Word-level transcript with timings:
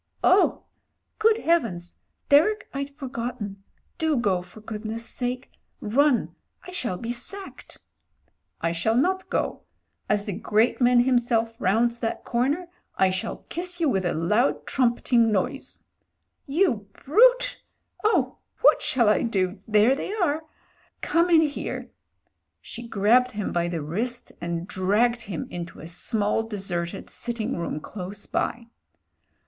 "Oh! 0.23 0.63
good 1.19 1.37
Heavens. 1.37 1.97
Derek, 2.29 2.67
I'd 2.73 2.89
forgotten. 2.89 3.61
Do 3.99 4.17
go, 4.17 4.41
for 4.41 4.59
goodness' 4.59 5.05
sake. 5.05 5.51
Run— 5.79 6.33
I 6.67 6.71
shall 6.71 6.97
be 6.97 7.11
sacked." 7.11 7.79
232 8.63 8.89
MEN, 8.89 8.97
WOMEN 8.97 9.11
AND 9.11 9.11
GUNS 9.11 9.29
''I 9.29 9.29
shall 9.29 9.45
not 9.51 9.51
go. 9.59 9.63
As 10.09 10.25
the 10.25 10.33
great 10.33 10.81
man 10.81 11.01
himself 11.03 11.53
romids 11.59 11.99
that 11.99 12.23
corner 12.23 12.67
I 12.95 13.11
shall 13.11 13.37
kiss 13.49 13.79
you 13.79 13.89
with 13.89 14.03
a 14.03 14.15
loud 14.15 14.65
trumpeting 14.65 15.31
noise." 15.31 15.83
"You 16.47 16.87
brute! 16.93 17.61
Oh! 18.03 18.37
what 18.61 18.81
shall 18.81 19.07
I 19.07 19.21
do?— 19.21 19.59
there 19.67 19.93
they 19.93 20.11
are. 20.15 20.41
Come 21.01 21.29
in 21.29 21.41
here." 21.41 21.91
She 22.59 22.87
grabbed 22.87 23.33
him 23.33 23.51
by 23.51 23.67
the 23.67 23.83
wrist 23.83 24.31
and 24.41 24.67
dragged 24.67 25.21
him 25.29 25.47
into 25.51 25.79
a 25.79 25.85
small 25.85 26.41
deserted 26.41 27.07
sitting 27.07 27.55
room 27.55 27.79
close 27.79 28.25
by. 28.25 28.65